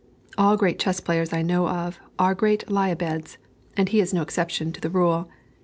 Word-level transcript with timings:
All 0.35 0.57
great 0.57 0.79
chess 0.79 0.99
players 0.99 1.31
I 1.31 1.43
know 1.43 1.67
of, 1.67 1.99
are 2.17 2.33
great 2.33 2.67
lie 2.71 2.89
a'beds, 2.89 3.37
and 3.77 3.87
he 3.89 4.01
is 4.01 4.15
no 4.15 4.23
exception 4.23 4.71
to 4.71 4.81
the 4.81 4.89
rule. 4.89 5.29